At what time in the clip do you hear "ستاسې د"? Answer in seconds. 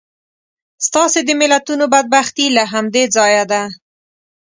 0.87-1.29